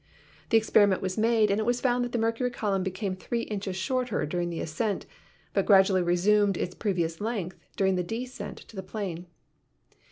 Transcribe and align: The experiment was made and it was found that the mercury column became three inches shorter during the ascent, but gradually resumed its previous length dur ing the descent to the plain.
The 0.49 0.57
experiment 0.57 0.99
was 1.03 1.15
made 1.15 1.51
and 1.51 1.59
it 1.59 1.63
was 1.63 1.79
found 1.79 2.03
that 2.03 2.11
the 2.11 2.17
mercury 2.17 2.49
column 2.49 2.81
became 2.81 3.15
three 3.15 3.43
inches 3.43 3.75
shorter 3.75 4.25
during 4.25 4.49
the 4.49 4.59
ascent, 4.59 5.05
but 5.53 5.67
gradually 5.67 6.01
resumed 6.01 6.57
its 6.57 6.73
previous 6.73 7.21
length 7.21 7.63
dur 7.77 7.85
ing 7.85 7.95
the 7.97 8.03
descent 8.03 8.57
to 8.67 8.75
the 8.75 8.81
plain. 8.81 9.27